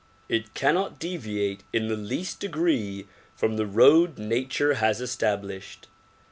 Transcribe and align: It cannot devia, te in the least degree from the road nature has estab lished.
It 0.27 0.55
cannot 0.55 0.99
devia, 0.99 1.59
te 1.59 1.59
in 1.73 1.87
the 1.87 1.95
least 1.95 2.39
degree 2.39 3.05
from 3.35 3.55
the 3.55 3.67
road 3.67 4.17
nature 4.17 4.73
has 4.73 4.99
estab 4.99 5.43
lished. 5.43 5.85